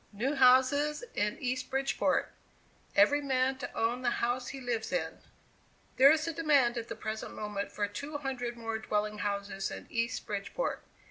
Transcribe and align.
"NEW 0.11 0.33
HOUSES 0.33 1.03
IN 1.13 1.37
EAST 1.37 1.69
BRIDGEPORT. 1.69 2.31
"EVERY 2.95 3.21
MAN 3.21 3.59
TO 3.59 3.71
OWN 3.75 4.01
THE 4.01 4.09
HOUSE 4.09 4.47
HE 4.47 4.59
LIVES 4.59 4.91
IN. 4.91 5.19
"There 5.97 6.09
is 6.09 6.27
a 6.27 6.33
demand 6.33 6.75
at 6.75 6.87
the 6.87 6.95
present 6.95 7.35
moment 7.35 7.71
for 7.71 7.87
two 7.87 8.17
hundred 8.17 8.57
more 8.57 8.79
dwelling 8.79 9.19
houses 9.19 9.69
in 9.69 9.85
East 9.91 10.25
Bridgeport. 10.25 10.81